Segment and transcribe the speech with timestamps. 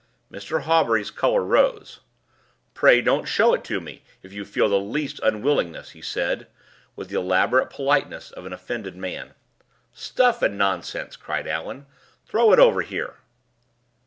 [0.31, 0.63] Mr.
[0.63, 1.99] Hawbury's color rose.
[2.73, 6.47] "Pray don't show it to me, if you feel the least unwillingness," he said,
[6.95, 9.35] with the elaborate politeness of an offended man.
[9.93, 11.85] "Stuff and nonsense!" cried Allan.
[12.25, 13.17] "Throw it over here!"